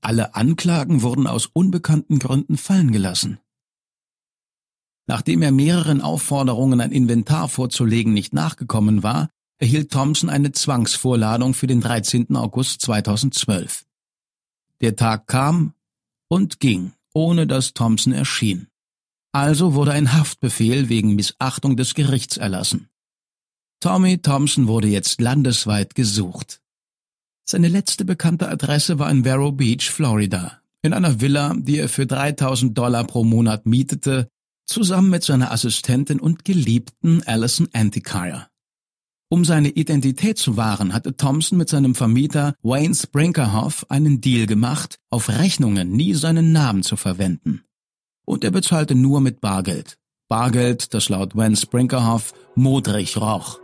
Alle 0.00 0.34
Anklagen 0.34 1.02
wurden 1.02 1.26
aus 1.26 1.46
unbekannten 1.46 2.18
Gründen 2.18 2.56
fallen 2.56 2.90
gelassen. 2.90 3.38
Nachdem 5.06 5.42
er 5.42 5.52
mehreren 5.52 6.00
Aufforderungen, 6.00 6.80
ein 6.80 6.90
Inventar 6.90 7.48
vorzulegen, 7.48 8.14
nicht 8.14 8.32
nachgekommen 8.32 9.02
war, 9.02 9.28
erhielt 9.58 9.92
Thompson 9.92 10.30
eine 10.30 10.52
Zwangsvorladung 10.52 11.52
für 11.52 11.66
den 11.66 11.80
13. 11.80 12.34
August 12.34 12.80
2012. 12.82 13.84
Der 14.80 14.96
Tag 14.96 15.26
kam 15.26 15.74
und 16.28 16.60
ging, 16.60 16.92
ohne 17.12 17.46
dass 17.46 17.74
Thompson 17.74 18.12
erschien. 18.12 18.68
Also 19.32 19.74
wurde 19.74 19.92
ein 19.92 20.14
Haftbefehl 20.14 20.88
wegen 20.88 21.14
Missachtung 21.14 21.76
des 21.76 21.94
Gerichts 21.94 22.38
erlassen. 22.38 22.88
Tommy 23.80 24.18
Thompson 24.18 24.66
wurde 24.66 24.88
jetzt 24.88 25.20
landesweit 25.20 25.94
gesucht. 25.94 26.60
Seine 27.44 27.68
letzte 27.68 28.04
bekannte 28.04 28.48
Adresse 28.48 28.98
war 28.98 29.10
in 29.10 29.22
Vero 29.22 29.52
Beach, 29.52 29.90
Florida, 29.90 30.60
in 30.82 30.92
einer 30.92 31.20
Villa, 31.20 31.54
die 31.56 31.78
er 31.78 31.88
für 31.88 32.06
3000 32.06 32.76
Dollar 32.76 33.04
pro 33.04 33.24
Monat 33.24 33.66
mietete 33.66 34.28
zusammen 34.66 35.10
mit 35.10 35.22
seiner 35.24 35.50
Assistentin 35.52 36.20
und 36.20 36.44
Geliebten 36.44 37.22
Alison 37.24 37.68
Antikyre. 37.72 38.48
Um 39.30 39.44
seine 39.44 39.68
Identität 39.68 40.38
zu 40.38 40.56
wahren, 40.56 40.92
hatte 40.92 41.16
Thompson 41.16 41.58
mit 41.58 41.68
seinem 41.68 41.94
Vermieter 41.94 42.54
Wayne 42.62 42.94
Sprinkerhoff 42.94 43.90
einen 43.90 44.20
Deal 44.20 44.46
gemacht, 44.46 44.98
auf 45.10 45.28
Rechnungen 45.28 45.90
nie 45.92 46.14
seinen 46.14 46.52
Namen 46.52 46.82
zu 46.82 46.96
verwenden. 46.96 47.62
Und 48.26 48.42
er 48.42 48.50
bezahlte 48.50 48.94
nur 48.94 49.20
mit 49.20 49.40
Bargeld. 49.40 49.98
Bargeld, 50.28 50.92
das 50.94 51.08
laut 51.08 51.36
Wayne 51.36 51.56
Sprinkerhoff 51.56 52.34
modrig 52.54 53.16
roch. 53.16 53.60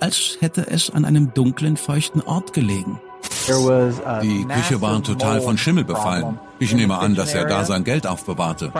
Als 0.00 0.36
hätte 0.40 0.66
es 0.70 0.90
an 0.90 1.04
einem 1.04 1.32
dunklen, 1.32 1.76
feuchten 1.76 2.20
Ort 2.20 2.52
gelegen. 2.52 3.00
Die 3.48 4.44
Küche 4.44 4.80
war 4.80 5.02
total 5.02 5.40
von 5.40 5.56
Schimmel 5.56 5.84
befallen. 5.84 6.38
Ich 6.58 6.74
nehme 6.74 6.98
an, 6.98 7.14
dass 7.14 7.32
er 7.32 7.46
da 7.46 7.64
sein 7.64 7.84
Geld 7.84 8.06
aufbewahrte. 8.06 8.72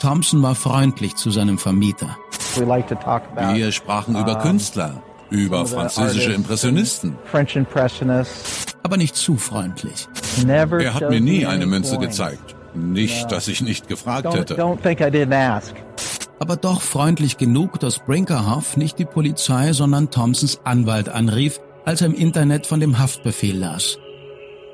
Thompson 0.00 0.42
war 0.42 0.54
freundlich 0.54 1.16
zu 1.16 1.30
seinem 1.30 1.58
Vermieter. 1.58 2.16
Wir 2.56 3.72
sprachen 3.72 4.16
über 4.16 4.36
Künstler, 4.36 5.02
über 5.30 5.66
französische 5.66 6.32
Impressionisten. 6.32 7.16
Aber 8.82 8.96
nicht 8.96 9.16
zu 9.16 9.36
freundlich. 9.36 10.08
Er 10.46 10.94
hat 10.94 11.10
mir 11.10 11.20
nie 11.20 11.46
eine 11.46 11.66
Münze 11.66 11.98
gezeigt. 11.98 12.56
Nicht, 12.74 13.30
dass 13.30 13.48
ich 13.48 13.60
nicht 13.60 13.88
gefragt 13.88 14.32
hätte. 14.34 14.56
Aber 16.40 16.56
doch 16.56 16.82
freundlich 16.82 17.36
genug, 17.36 17.80
dass 17.80 17.98
Brinkerhoff 17.98 18.76
nicht 18.76 18.98
die 18.98 19.04
Polizei, 19.04 19.72
sondern 19.72 20.10
Thompsons 20.10 20.60
Anwalt 20.64 21.08
anrief, 21.08 21.60
als 21.84 22.00
er 22.00 22.08
im 22.08 22.14
Internet 22.14 22.66
von 22.66 22.80
dem 22.80 22.98
Haftbefehl 22.98 23.56
las. 23.56 23.98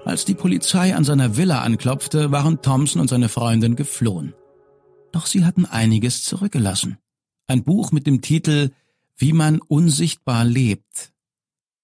Als 0.05 0.27
die 0.27 0.35
Polizei 0.35 0.95
an 0.95 1.05
seiner 1.05 1.37
Villa 1.37 1.63
anklopfte, 1.63 2.31
waren 2.31 2.61
Thompson 2.61 3.01
und 3.01 3.09
seine 3.09 3.31
Freundin 3.31 3.77
geflohen. 3.77 4.35
Doch 5.13 5.27
sie 5.27 5.45
hatten 5.45 5.65
einiges 5.65 6.25
zurückgelassen. 6.25 6.99
Ein 7.47 7.65
Buch 7.65 7.93
mit 7.93 8.07
dem 8.07 8.21
Titel 8.21 8.71
Wie 9.17 9.33
man 9.33 9.61
unsichtbar 9.61 10.45
lebt. 10.45 11.13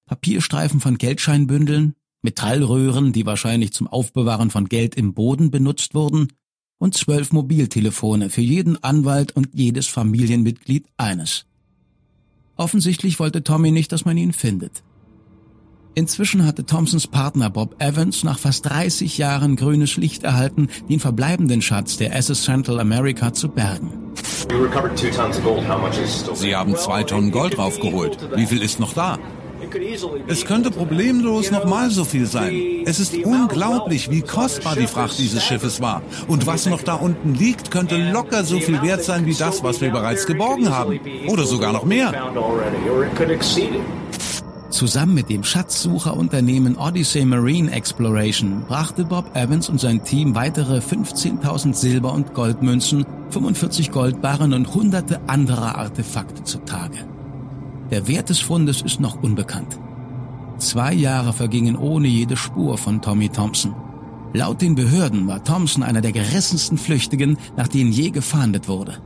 Papierstreifen 0.05 0.81
von 0.81 0.99
Geldscheinbündeln, 0.99 1.95
Metallröhren, 2.23 3.13
die 3.13 3.25
wahrscheinlich 3.25 3.73
zum 3.73 3.87
Aufbewahren 3.87 4.51
von 4.51 4.69
Geld 4.69 4.95
im 4.95 5.15
Boden 5.15 5.51
benutzt 5.51 5.95
wurden, 5.95 6.29
und 6.81 6.95
zwölf 6.95 7.33
Mobiltelefone 7.33 8.31
für 8.31 8.41
jeden 8.41 8.83
Anwalt 8.83 9.37
und 9.37 9.51
jedes 9.53 9.87
Familienmitglied 9.87 10.87
eines. 10.97 11.45
Offensichtlich 12.57 13.21
wollte 13.21 13.45
Tommy 13.45 13.71
nicht, 13.71 13.93
dass 13.93 14.05
man 14.05 14.17
ihn 14.17 14.33
findet. 14.33 14.83
Inzwischen 15.95 16.47
hatte 16.47 16.65
Thompsons 16.65 17.07
Partner 17.07 17.51
Bob 17.51 17.77
Evans 17.83 18.25
nach 18.25 18.39
fast 18.39 18.65
30 18.67 19.19
Jahren 19.19 19.57
grünes 19.57 19.97
Licht 19.97 20.23
erhalten, 20.23 20.69
den 20.89 21.01
verbleibenden 21.01 21.63
Schatz 21.63 21.97
der 21.97 22.15
SS 22.17 22.45
Central 22.45 22.81
America 22.81 23.33
zu 23.33 23.49
bergen. 23.49 23.91
Sie 26.35 26.57
haben 26.57 26.77
zwei 26.77 27.03
Tonnen 27.03 27.31
Gold 27.31 27.59
raufgeholt. 27.59 28.19
Wie 28.37 28.47
viel 28.47 28.63
ist 28.63 28.81
noch 28.81 28.95
da? 28.95 29.19
Es 30.27 30.45
könnte 30.45 30.71
problemlos 30.71 31.51
nochmal 31.51 31.91
so 31.91 32.05
viel 32.05 32.27
sein. 32.27 32.83
Es 32.85 33.01
ist 33.01 33.15
unglaublich, 33.17 34.11
wie 34.11 34.23
kostbar 34.23 34.77
die 34.77 34.87
Fracht 34.87 35.19
dieses 35.19 35.45
Schiffes 35.45 35.81
war. 35.81 36.03
Und 36.29 36.47
was 36.47 36.67
noch 36.67 36.83
da 36.83 36.95
unten 36.95 37.35
liegt, 37.35 37.71
könnte 37.71 37.97
locker 38.11 38.45
so 38.45 38.59
viel 38.61 38.83
wert 38.83 39.05
sein 39.05 39.27
wie 39.27 39.35
das, 39.35 39.63
was 39.63 39.81
wir 39.81 39.91
bereits 39.91 40.27
geborgen 40.27 40.71
haben. 40.71 41.01
Oder 41.29 41.45
sogar 41.45 41.73
noch 41.73 41.85
mehr. 41.85 42.13
Zusammen 44.71 45.15
mit 45.15 45.29
dem 45.29 45.43
Schatzsucherunternehmen 45.43 46.77
Odyssey 46.77 47.25
Marine 47.25 47.73
Exploration 47.73 48.65
brachte 48.69 49.05
Bob 49.05 49.35
Evans 49.35 49.69
und 49.69 49.81
sein 49.81 50.05
Team 50.05 50.37
weitere 50.37 50.79
15.000 50.79 51.75
Silber- 51.75 52.15
und 52.15 52.35
Goldmünzen, 52.35 53.05
45 53.31 53.91
Goldbarren 53.91 54.55
und 54.55 54.73
hunderte 54.73 55.21
anderer 55.27 55.77
Artefakte 55.77 56.45
zutage. 56.45 56.99
Der 57.91 58.07
Wert 58.07 58.31
des 58.31 58.39
Fundes 58.39 58.83
ist 58.83 59.01
noch 59.01 59.23
unbekannt. 59.23 59.79
Zwei 60.59 60.93
Jahre 60.93 61.33
vergingen 61.33 61.77
ohne 61.77 62.07
jede 62.07 62.37
Spur 62.37 62.79
von 62.79 63.03
Tommy 63.03 63.29
Thompson. 63.29 63.75
Laut 64.33 64.63
den 64.63 64.75
Behörden 64.77 65.27
war 65.27 65.43
Thompson 65.43 65.83
einer 65.83 66.01
der 66.01 66.13
gerissensten 66.13 66.79
Flüchtigen, 66.79 67.37
nach 67.57 67.67
denen 67.67 67.91
je 67.91 68.11
gefahndet 68.11 68.69
wurde. 68.69 68.99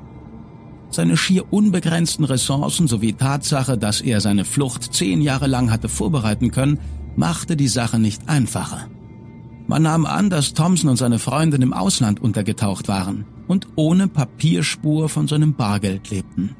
Seine 0.90 1.16
schier 1.16 1.52
unbegrenzten 1.52 2.24
Ressourcen 2.24 2.86
sowie 2.86 3.14
Tatsache, 3.14 3.78
dass 3.78 4.00
er 4.00 4.20
seine 4.20 4.44
Flucht 4.44 4.92
zehn 4.92 5.22
Jahre 5.22 5.46
lang 5.46 5.70
hatte 5.70 5.88
vorbereiten 5.88 6.50
können, 6.50 6.78
machte 7.16 7.56
die 7.56 7.68
Sache 7.68 7.98
nicht 7.98 8.28
einfacher. 8.28 8.88
Man 9.66 9.82
nahm 9.82 10.04
an, 10.04 10.28
dass 10.28 10.52
Thompson 10.52 10.90
und 10.90 10.96
seine 10.96 11.18
Freundin 11.18 11.62
im 11.62 11.72
Ausland 11.72 12.20
untergetaucht 12.20 12.86
waren 12.88 13.24
und 13.48 13.66
ohne 13.76 14.08
Papierspur 14.08 15.08
von 15.08 15.26
seinem 15.26 15.54
Bargeld 15.54 16.10
lebten. 16.10 16.54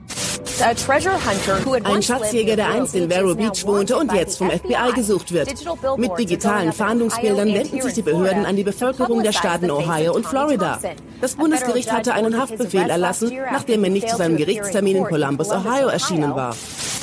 Ein 1.85 2.03
Schatzjäger, 2.03 2.57
der 2.57 2.69
einst 2.69 2.95
in 2.95 3.11
Vero 3.11 3.35
Beach 3.35 3.65
wohnte 3.67 3.97
und 3.97 4.13
jetzt 4.13 4.39
vom 4.39 4.51
FBI 4.51 4.93
gesucht 4.95 5.33
wird. 5.33 5.53
Mit 5.97 6.19
digitalen 6.19 6.73
Fahndungsbildern 6.73 7.49
wenden 7.49 7.83
sich 7.83 7.95
die 7.95 8.03
Behörden 8.03 8.47
an 8.47 8.57
die 8.57 8.65
Bevölkerung 8.65 9.23
der 9.23 9.33
Staaten 9.33 9.71
Ohio 9.71 10.15
und 10.15 10.27
Florida. 10.27 10.81
Das 11.21 11.35
Bundesgericht 11.35 11.93
hatte 11.93 12.15
einen 12.15 12.39
Haftbefehl 12.39 12.89
erlassen, 12.89 13.33
nachdem 13.53 13.85
er 13.85 13.91
nicht 13.91 14.09
zu 14.09 14.17
seinem 14.17 14.37
Gerichtstermin 14.37 14.99
in 14.99 15.05
Columbus, 15.05 15.51
Ohio 15.51 15.89
erschienen 15.89 16.35
war. 16.35 16.55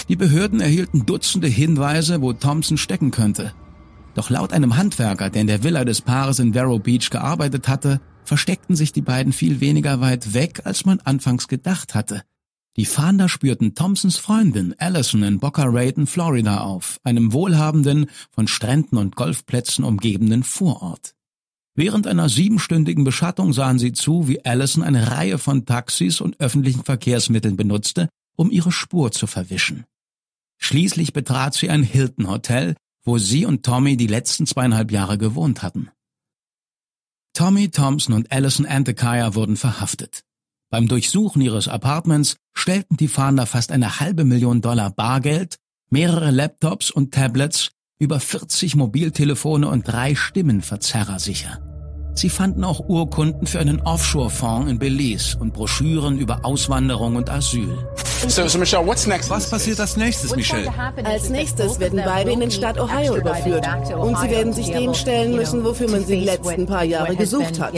Die 0.08 0.16
Behörden 0.16 0.62
erhielten 0.62 1.06
Dutzende 1.06 1.48
Hinweise, 1.48 2.22
wo 2.22 2.34
Thompson 2.34 2.78
stecken 2.78 3.12
könnte. 3.12 3.54
Doch 4.14 4.30
laut 4.30 4.54
einem 4.54 4.78
Handwerker, 4.78 5.30
der 5.30 5.42
in 5.42 5.48
der 5.48 5.64
Villa 5.64 5.86
des 5.86 6.02
Paares 6.02 6.40
in 6.40 6.54
Vero 6.54 6.80
Beach 6.80 7.10
gearbeitet 7.10 7.68
hatte, 7.68 8.02
versteckten 8.24 8.76
sich 8.76 8.92
die 8.92 9.02
beiden 9.02 9.34
viel 9.34 9.62
weniger 9.62 10.02
weit 10.02 10.34
weg, 10.34 10.62
als 10.64 10.86
man 10.86 11.00
anfangs 11.02 11.48
gedacht 11.48 11.96
hatte. 11.96 12.24
Die 12.78 12.86
Fahnder 12.86 13.28
spürten 13.28 13.76
Thompsons 13.76 14.18
Freundin 14.18 14.74
Allison 14.78 15.24
in 15.24 15.40
Boca 15.40 15.66
Raton, 15.66 16.08
Florida 16.08 16.62
auf, 16.62 17.00
einem 17.04 17.34
wohlhabenden, 17.34 18.10
von 18.30 18.48
Stränden 18.48 18.98
und 18.98 19.16
Golfplätzen 19.16 19.84
umgebenen 19.84 20.44
Vorort. 20.44 21.14
Während 21.76 22.08
einer 22.08 22.30
siebenstündigen 22.30 23.04
Beschattung 23.04 23.54
sahen 23.54 23.80
sie 23.80 23.92
zu, 23.92 24.28
wie 24.28 24.44
Allison 24.46 24.84
eine 24.84 25.12
Reihe 25.12 25.38
von 25.38 25.66
Taxis 25.66 26.22
und 26.22 26.40
öffentlichen 26.40 26.84
Verkehrsmitteln 26.84 27.58
benutzte, 27.58 28.10
um 28.36 28.52
ihre 28.52 28.72
Spur 28.72 29.12
zu 29.12 29.28
verwischen. 29.28 29.86
Schließlich 30.58 31.12
betrat 31.12 31.54
sie 31.54 31.70
ein 31.70 31.84
Hilton 31.84 32.30
Hotel, 32.30 32.76
wo 33.04 33.18
sie 33.18 33.46
und 33.46 33.64
Tommy 33.64 33.98
die 33.98 34.08
letzten 34.08 34.46
zweieinhalb 34.46 34.92
Jahre 34.92 35.18
gewohnt 35.18 35.64
hatten. 35.64 35.90
Tommy 37.34 37.70
Thompson 37.70 38.14
und 38.14 38.32
Allison 38.32 38.66
Antekiah 38.66 39.36
wurden 39.36 39.56
verhaftet. 39.56 40.24
Beim 40.72 40.88
Durchsuchen 40.88 41.42
ihres 41.42 41.68
Apartments 41.68 42.38
stellten 42.54 42.96
die 42.96 43.10
Fahnder 43.10 43.46
fast 43.46 43.74
eine 43.74 44.00
halbe 44.00 44.24
Million 44.24 44.62
Dollar 44.62 44.90
Bargeld, 44.90 45.58
mehrere 45.90 46.32
Laptops 46.32 46.90
und 46.90 47.14
Tablets, 47.14 47.72
über 48.00 48.22
40 48.22 48.78
Mobiltelefone 48.78 49.68
und 49.68 49.86
drei 49.86 50.16
Stimmenverzerrer 50.16 51.20
sicher. 51.20 51.71
Sie 52.14 52.30
fanden 52.30 52.64
auch 52.64 52.82
Urkunden 52.88 53.48
für 53.48 53.60
einen 53.60 53.82
Offshore-Fonds 53.82 54.70
in 54.70 54.80
Belize 54.80 55.38
und 55.38 55.54
Broschüren 55.54 56.18
über 56.18 56.40
Auswanderung 56.44 57.16
und 57.16 57.30
Asyl. 57.30 57.78
So, 58.28 58.48
so 58.48 58.60
Michelle, 58.60 58.86
what's 58.86 59.08
next? 59.08 59.30
Was 59.30 59.50
passiert 59.50 59.80
als 59.80 59.98
nächstes, 59.98 60.36
Michelle? 60.36 60.72
Als 61.04 61.30
nächstes 61.30 61.80
werden 61.80 62.02
beide 62.06 62.32
in 62.32 62.40
den 62.40 62.52
Staat 62.52 62.80
Ohio 62.80 63.16
überführt. 63.16 63.68
Und 63.96 64.18
sie 64.20 64.30
werden 64.30 64.54
sich 64.54 64.72
dem 64.72 64.94
stellen 64.94 65.36
müssen, 65.36 65.64
wofür 65.64 65.90
man 65.90 66.06
sie 66.06 66.20
die 66.20 66.26
letzten 66.26 66.68
paar 66.68 66.84
Jahre 66.84 67.16
gesucht 67.16 67.60
hat. 67.60 67.74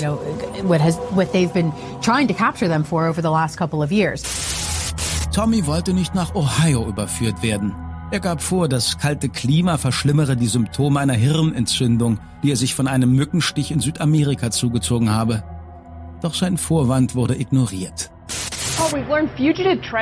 Tommy 5.34 5.66
wollte 5.66 5.94
nicht 5.94 6.14
nach 6.14 6.36
Ohio 6.36 6.86
überführt 6.88 7.42
werden. 7.42 7.74
Er 8.14 8.20
gab 8.20 8.44
vor, 8.44 8.70
das 8.70 9.00
kalte 9.00 9.28
Klima 9.28 9.80
verschlimmere 9.80 10.38
die 10.38 10.46
Symptome 10.46 11.00
einer 11.00 11.16
Hirnentzündung, 11.16 12.20
die 12.44 12.52
er 12.52 12.56
sich 12.56 12.76
von 12.76 12.88
einem 12.88 13.12
Mückenstich 13.16 13.72
in 13.72 13.80
Südamerika 13.80 14.52
zugezogen 14.52 15.10
habe. 15.10 15.44
Doch 16.22 16.36
sein 16.36 16.60
Vorwand 16.60 17.16
wurde 17.16 17.36
ignoriert. 17.36 18.12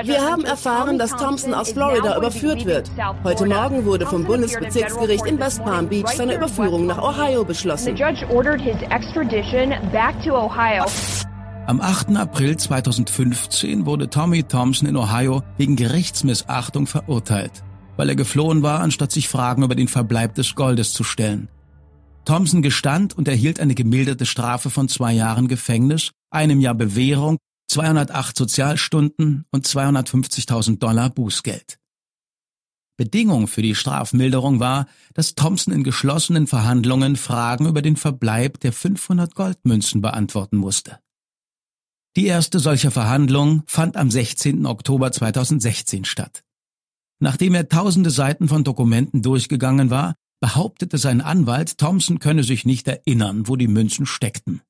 Wir 0.04 0.30
haben 0.30 0.44
erfahren, 0.44 0.98
dass 0.98 1.12
Thompson 1.12 1.54
aus 1.54 1.72
Florida 1.72 2.18
überführt 2.18 2.66
wird. 2.66 2.92
Heute 3.24 3.46
Morgen 3.46 3.86
wurde 3.86 4.06
vom 4.06 4.26
Bundesbezirksgericht 4.26 5.26
in 5.26 5.40
West 5.40 5.64
Palm 5.64 5.88
Beach 5.88 6.10
seine 6.10 6.36
Überführung 6.36 6.88
nach 6.88 7.02
Ohio 7.02 7.46
beschlossen. 7.46 7.96
Am 11.66 11.80
8. 11.80 12.18
April 12.18 12.58
2015 12.58 13.86
wurde 13.86 14.10
Tommy 14.10 14.44
Thompson 14.44 14.90
in 14.90 14.98
Ohio 14.98 15.44
wegen 15.56 15.78
Gerichtsmissachtung 15.78 16.88
verurteilt 16.88 17.64
weil 17.98 18.10
er 18.10 18.16
geflohen 18.16 18.64
war, 18.64 18.80
anstatt 18.80 19.12
sich 19.12 19.28
Fragen 19.28 19.64
über 19.64 19.76
den 19.76 19.88
Verbleib 19.88 20.36
des 20.36 20.56
Goldes 20.56 20.94
zu 20.94 21.04
stellen. 21.04 21.50
Thompson 22.26 22.62
gestand 22.62 23.18
und 23.18 23.28
erhielt 23.28 23.60
eine 23.60 23.76
gemilderte 23.76 24.26
Strafe 24.26 24.70
von 24.70 24.88
zwei 24.88 25.14
Jahren 25.14 25.48
Gefängnis, 25.48 26.12
einem 26.30 26.60
Jahr 26.60 26.76
Bewährung, 26.76 27.38
208 27.70 28.38
Sozialstunden 28.38 29.46
und 29.52 29.66
250.000 29.66 30.80
Dollar 30.80 31.10
Bußgeld. 31.10 31.78
Bedingung 32.98 33.48
für 33.48 33.64
die 33.64 33.74
Strafmilderung 33.74 34.60
war, 34.60 34.88
dass 35.14 35.34
Thompson 35.34 35.74
in 35.74 35.84
geschlossenen 35.84 36.46
Verhandlungen 36.46 37.16
Fragen 37.16 37.66
über 37.66 37.82
den 37.82 37.96
Verbleib 37.96 38.60
der 38.60 38.74
500 38.74 39.34
Goldmünzen 39.34 40.02
beantworten 40.02 40.58
musste. 40.58 41.00
Die 42.18 42.26
erste 42.26 42.60
solche 42.60 42.92
Verhandlung 42.92 43.64
fand 43.66 43.96
am 43.96 44.12
16. 44.12 44.66
Oktober 44.66 45.12
2016 45.12 46.06
statt. 46.06 46.44
Nachdem 47.22 47.54
er 47.54 47.70
tausende 47.70 48.10
Seiten 48.10 48.48
von 48.48 48.64
Dokumenten 48.64 49.22
durchgegangen 49.22 49.92
war, 49.92 50.16
behauptete 50.42 50.98
sein 50.98 51.22
Anwalt, 51.22 51.78
Thompson 51.78 52.18
könne 52.18 52.44
sich 52.44 52.66
nicht 52.66 52.88
erinnern, 52.88 53.48
wo 53.48 53.56
die 53.56 53.68
Münzen 53.68 54.08
steckten. 54.08 54.62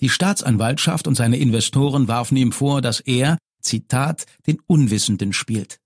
Die 0.00 0.08
Staatsanwaltschaft 0.08 1.06
und 1.06 1.14
seine 1.14 1.38
Investoren 1.38 2.08
warfen 2.08 2.36
ihm 2.36 2.50
vor, 2.50 2.82
dass 2.82 2.98
er, 2.98 3.38
Zitat, 3.62 4.26
den 4.48 4.58
Unwissenden 4.66 5.32
spielt. 5.32 5.78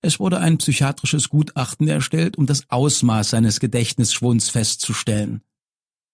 Es 0.00 0.18
wurde 0.18 0.40
ein 0.40 0.56
psychiatrisches 0.56 1.28
Gutachten 1.28 1.86
erstellt, 1.86 2.38
um 2.38 2.46
das 2.46 2.68
Ausmaß 2.70 3.30
seines 3.30 3.60
Gedächtnisschwunds 3.60 4.48
festzustellen. 4.48 5.42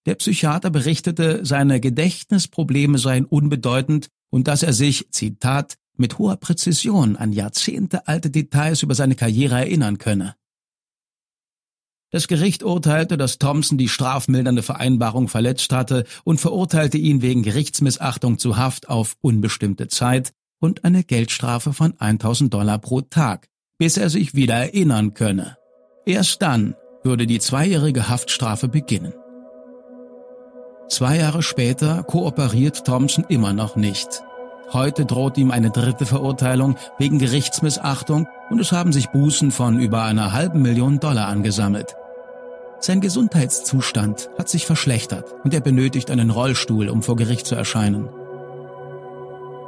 Der 0.06 0.16
Psychiater 0.16 0.70
berichtete, 0.70 1.46
seine 1.46 1.80
Gedächtnisprobleme 1.80 2.98
seien 2.98 3.24
unbedeutend 3.24 4.08
und 4.30 4.48
dass 4.48 4.64
er 4.64 4.72
sich, 4.72 5.08
Zitat, 5.12 5.76
mit 5.98 6.18
hoher 6.18 6.36
Präzision 6.36 7.16
an 7.16 7.32
jahrzehntealte 7.32 8.30
Details 8.30 8.82
über 8.82 8.94
seine 8.94 9.14
Karriere 9.14 9.56
erinnern 9.56 9.98
könne. 9.98 10.34
Das 12.10 12.26
Gericht 12.26 12.62
urteilte, 12.62 13.18
dass 13.18 13.38
Thompson 13.38 13.76
die 13.76 13.88
strafmildernde 13.88 14.62
Vereinbarung 14.62 15.28
verletzt 15.28 15.72
hatte 15.72 16.04
und 16.24 16.40
verurteilte 16.40 16.96
ihn 16.96 17.20
wegen 17.20 17.42
Gerichtsmissachtung 17.42 18.38
zu 18.38 18.56
Haft 18.56 18.88
auf 18.88 19.16
unbestimmte 19.20 19.88
Zeit 19.88 20.32
und 20.58 20.84
eine 20.84 21.04
Geldstrafe 21.04 21.74
von 21.74 21.98
1000 21.98 22.52
Dollar 22.54 22.78
pro 22.78 23.02
Tag, 23.02 23.48
bis 23.76 23.98
er 23.98 24.08
sich 24.08 24.34
wieder 24.34 24.54
erinnern 24.54 25.12
könne. 25.12 25.58
Erst 26.06 26.40
dann 26.40 26.74
würde 27.04 27.26
die 27.26 27.40
zweijährige 27.40 28.08
Haftstrafe 28.08 28.68
beginnen. 28.68 29.12
Zwei 30.88 31.18
Jahre 31.18 31.42
später 31.42 32.02
kooperiert 32.02 32.86
Thompson 32.86 33.26
immer 33.28 33.52
noch 33.52 33.76
nicht. 33.76 34.22
Heute 34.72 35.06
droht 35.06 35.38
ihm 35.38 35.50
eine 35.50 35.70
dritte 35.70 36.04
Verurteilung 36.04 36.76
wegen 36.98 37.18
Gerichtsmissachtung 37.18 38.28
und 38.50 38.60
es 38.60 38.70
haben 38.70 38.92
sich 38.92 39.08
Bußen 39.08 39.50
von 39.50 39.80
über 39.80 40.02
einer 40.02 40.32
halben 40.32 40.60
Million 40.60 41.00
Dollar 41.00 41.28
angesammelt. 41.28 41.96
Sein 42.80 43.00
Gesundheitszustand 43.00 44.28
hat 44.38 44.48
sich 44.50 44.66
verschlechtert 44.66 45.34
und 45.42 45.54
er 45.54 45.60
benötigt 45.60 46.10
einen 46.10 46.30
Rollstuhl, 46.30 46.90
um 46.90 47.02
vor 47.02 47.16
Gericht 47.16 47.46
zu 47.46 47.54
erscheinen. 47.54 48.10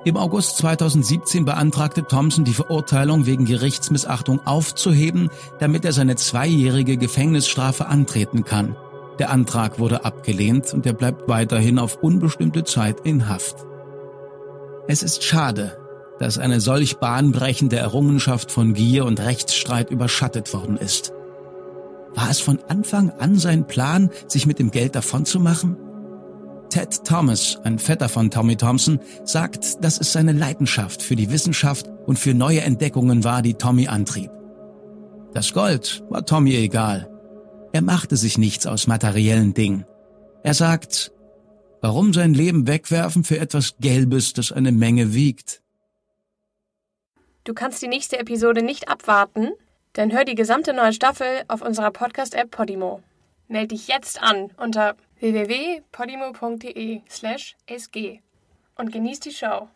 Im 0.04 0.16
August 0.16 0.58
2017 0.58 1.44
beantragte 1.44 2.04
Thompson 2.04 2.44
die 2.44 2.54
Verurteilung 2.54 3.26
wegen 3.26 3.46
Gerichtsmissachtung 3.46 4.46
aufzuheben, 4.46 5.30
damit 5.58 5.84
er 5.84 5.92
seine 5.92 6.16
zweijährige 6.16 6.98
Gefängnisstrafe 6.98 7.86
antreten 7.86 8.44
kann. 8.44 8.76
Der 9.18 9.30
Antrag 9.30 9.78
wurde 9.78 10.04
abgelehnt 10.04 10.72
und 10.72 10.86
er 10.86 10.94
bleibt 10.94 11.28
weiterhin 11.28 11.78
auf 11.78 11.96
unbestimmte 11.96 12.64
Zeit 12.64 13.00
in 13.00 13.28
Haft. 13.28 13.66
Es 14.92 15.04
ist 15.04 15.22
schade, 15.22 15.78
dass 16.18 16.36
eine 16.36 16.60
solch 16.60 16.96
bahnbrechende 16.96 17.76
Errungenschaft 17.76 18.50
von 18.50 18.74
Gier 18.74 19.04
und 19.04 19.20
Rechtsstreit 19.20 19.88
überschattet 19.88 20.52
worden 20.52 20.76
ist. 20.76 21.12
War 22.16 22.28
es 22.28 22.40
von 22.40 22.58
Anfang 22.66 23.10
an 23.10 23.36
sein 23.36 23.68
Plan, 23.68 24.10
sich 24.26 24.46
mit 24.46 24.58
dem 24.58 24.72
Geld 24.72 24.96
davonzumachen? 24.96 25.76
Ted 26.70 27.04
Thomas, 27.04 27.60
ein 27.62 27.78
Vetter 27.78 28.08
von 28.08 28.32
Tommy 28.32 28.56
Thompson, 28.56 28.98
sagt, 29.22 29.84
dass 29.84 30.00
es 30.00 30.10
seine 30.10 30.32
Leidenschaft 30.32 31.04
für 31.04 31.14
die 31.14 31.30
Wissenschaft 31.30 31.88
und 32.06 32.18
für 32.18 32.34
neue 32.34 32.62
Entdeckungen 32.62 33.22
war, 33.22 33.42
die 33.42 33.54
Tommy 33.54 33.86
antrieb. 33.86 34.32
Das 35.34 35.52
Gold 35.52 36.02
war 36.10 36.26
Tommy 36.26 36.56
egal. 36.56 37.08
Er 37.72 37.82
machte 37.82 38.16
sich 38.16 38.38
nichts 38.38 38.66
aus 38.66 38.88
materiellen 38.88 39.54
Dingen. 39.54 39.84
Er 40.42 40.54
sagt, 40.54 41.12
Warum 41.82 42.12
sein 42.12 42.34
Leben 42.34 42.66
wegwerfen 42.66 43.24
für 43.24 43.38
etwas 43.38 43.76
Gelbes, 43.80 44.34
das 44.34 44.52
eine 44.52 44.70
Menge 44.70 45.14
wiegt? 45.14 45.62
Du 47.44 47.54
kannst 47.54 47.80
die 47.80 47.88
nächste 47.88 48.18
Episode 48.18 48.62
nicht 48.62 48.88
abwarten? 48.88 49.52
Dann 49.94 50.12
hör 50.12 50.26
die 50.26 50.34
gesamte 50.34 50.74
neue 50.74 50.92
Staffel 50.92 51.44
auf 51.48 51.62
unserer 51.62 51.90
Podcast-App 51.90 52.50
Podimo. 52.50 53.02
Meld 53.48 53.70
dich 53.70 53.88
jetzt 53.88 54.22
an 54.22 54.50
unter 54.58 54.94
www.podimo.de/sg 55.20 58.20
und 58.76 58.92
genieß 58.92 59.20
die 59.20 59.32
Show. 59.32 59.68